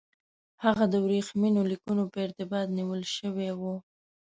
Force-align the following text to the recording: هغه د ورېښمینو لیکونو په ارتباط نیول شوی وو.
هغه 0.63 0.83
د 0.93 0.95
ورېښمینو 1.05 1.61
لیکونو 1.71 2.03
په 2.11 2.17
ارتباط 2.25 2.67
نیول 2.77 3.01
شوی 3.15 3.49
وو. 3.59 3.75